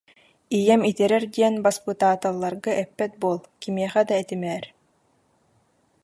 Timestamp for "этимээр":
4.23-4.65